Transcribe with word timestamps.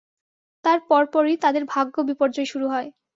তার 0.65 0.79
পরপরই 0.89 1.35
তাদের 1.37 1.63
ভাগ্য-বিপর্যয় 1.73 2.47
শুরু 2.51 2.65
হয়। 2.67 2.89